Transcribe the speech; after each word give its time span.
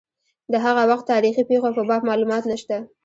د 0.51 0.53
هغه 0.65 0.83
وخت 0.91 1.05
تاریخي 1.13 1.43
پېښو 1.49 1.69
په 1.77 1.83
باب 1.89 2.01
معلومات 2.09 2.43
نشته. 2.51 2.75